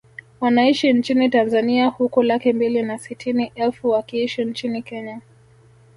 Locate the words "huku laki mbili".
1.87-2.81